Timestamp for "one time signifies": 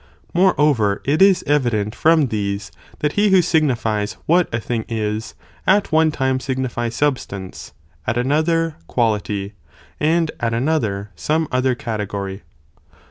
5.91-6.95